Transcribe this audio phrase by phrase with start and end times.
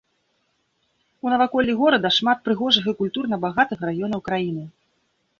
[1.25, 4.63] У наваколлі горада шмат прыгожых і культурна багатых раёнаў краіны.